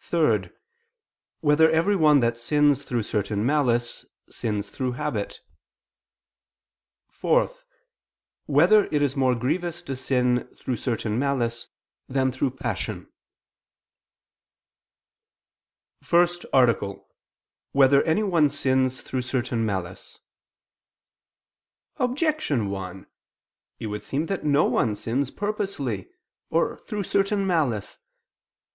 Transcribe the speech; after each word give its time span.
(3) 0.00 0.50
Whether 1.40 1.70
every 1.70 1.96
one 1.96 2.20
that 2.20 2.36
sins 2.36 2.82
through 2.84 3.02
certain 3.02 3.46
malice, 3.46 4.04
sins 4.28 4.68
through 4.68 4.92
habit? 4.92 5.40
(4) 7.12 7.48
Whether 8.44 8.84
it 8.92 9.00
is 9.00 9.16
more 9.16 9.34
grievous 9.34 9.80
to 9.80 9.96
sin 9.96 10.46
through 10.54 10.76
certain 10.76 11.18
malice, 11.18 11.66
than 12.10 12.30
through 12.30 12.50
passion?________________________ 12.58 13.06
FIRST 16.06 16.44
ARTICLE 16.52 16.90
[I 16.90 16.92
II, 16.92 16.98
Q. 16.98 17.02
78, 17.08 17.08
Art. 17.08 17.74
1] 17.74 17.78
Whether 17.80 18.02
Anyone 18.02 18.48
Sins 18.50 19.00
Through 19.00 19.22
Certain 19.22 19.64
Malice? 19.64 20.18
Objection 21.96 22.68
1: 22.68 23.06
It 23.78 23.86
would 23.86 24.04
seem 24.04 24.26
that 24.26 24.44
no 24.44 24.66
one 24.66 24.94
sins 24.94 25.30
purposely, 25.30 26.10
or 26.50 26.76
through 26.76 27.04
certain 27.04 27.46
malice. 27.46 27.96